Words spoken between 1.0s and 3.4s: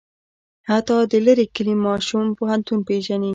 د لرې کلي ماشوم پوهنتون پېژني.